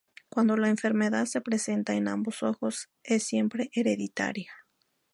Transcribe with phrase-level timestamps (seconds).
[0.29, 4.51] Cuando la enfermedad se presenta en ambos ojos, es siempre hereditaria.